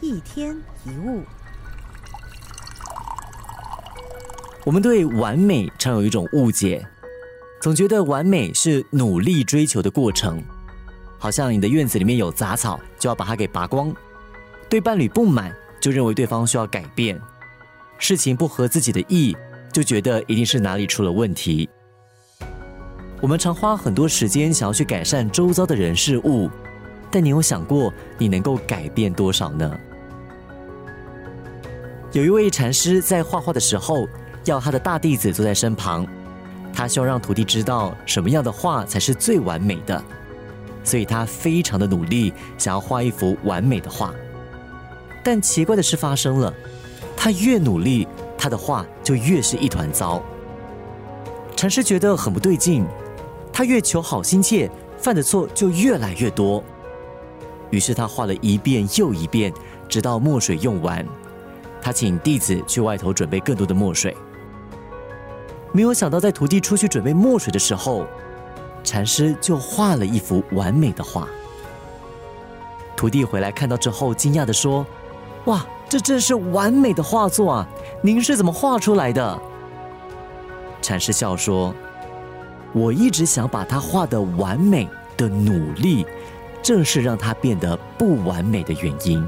[0.00, 0.54] 一天
[0.84, 1.22] 一物，
[4.64, 6.86] 我们对完美常有一种误解，
[7.62, 10.42] 总觉得完美是努力追求的过程，
[11.18, 13.90] 好像你的院子里面有杂草，就要把它给拔光；
[14.68, 15.50] 对伴侣不满，
[15.80, 17.16] 就认为对方需要改变；
[17.98, 19.34] 事情不合自己的意，
[19.72, 21.68] 就觉得一定是哪里出了问题。
[23.22, 26.50] 我们常花很多时间想要去改善周遭的人事物。
[27.08, 29.74] 但你有想过，你能够改变多少呢？
[32.12, 34.08] 有一位禅师在画画的时候，
[34.44, 36.06] 要他的大弟子坐在身旁，
[36.72, 40.02] 他希望让徒弟知道什么样的画才是最完美的，
[40.84, 44.14] 所以他非常的努力，想要画一幅完美的画。
[45.22, 46.54] 但奇怪的事发生了，
[47.16, 48.06] 他越努力，
[48.38, 50.22] 他的画就越是一团糟。
[51.56, 52.86] 禅师觉得很不对劲，
[53.52, 56.62] 他越求好心切，犯的错就越来越多。
[57.70, 59.52] 于是他画了一遍又一遍，
[59.88, 61.04] 直到墨水用完。
[61.86, 64.16] 他请弟子去外头准备更多的墨水。
[65.70, 68.04] 没有想到，在徒弟出去准备墨水的时候，
[68.82, 71.28] 禅师就画了一幅完美的画。
[72.96, 74.84] 徒弟回来看到之后，惊讶的说
[75.46, 77.68] ：“哇，这真是完美的画作啊！
[78.02, 79.40] 您是怎么画出来的？”
[80.82, 81.72] 禅师笑说
[82.74, 86.04] ：“我一直想把它画的完美的努力。”
[86.64, 89.24] 正是让它变得不完美的原因。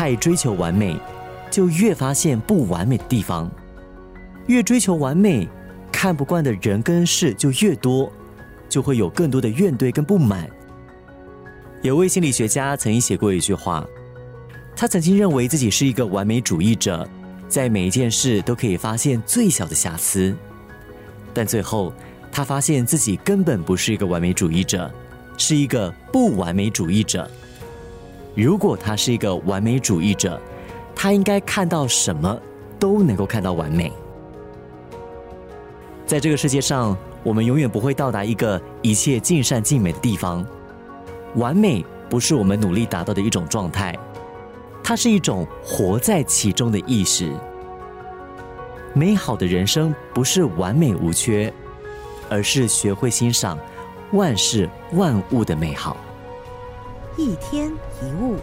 [0.00, 0.96] 太追求完美，
[1.50, 3.46] 就越发现不完美的地方；
[4.46, 5.46] 越追求完美，
[5.92, 8.10] 看不惯的人跟事就越多，
[8.66, 10.48] 就会有更多的怨怼跟不满。
[11.82, 13.86] 有位心理学家曾经写过一句话，
[14.74, 17.06] 他曾经认为自己是一个完美主义者，
[17.46, 20.34] 在每一件事都可以发现最小的瑕疵，
[21.34, 21.92] 但最后。
[22.32, 24.90] 他发现自己根本不是一个完美主义者，
[25.36, 27.30] 是一个不完美主义者。
[28.34, 30.40] 如果他是一个完美主义者，
[30.94, 32.40] 他应该看到什么
[32.78, 33.92] 都能够看到完美。
[36.06, 40.44] 在这个世界上，我们永远不会到达一个一切尽善尽美的地方。
[41.36, 43.96] 完美不是我们努力达到的一种状态，
[44.82, 47.32] 它是一种活在其中的意识。
[48.92, 51.52] 美好的人生不是完美无缺。
[52.32, 53.58] 而是学会欣赏
[54.12, 55.96] 万事万物的美好。
[57.16, 58.36] 一天一物。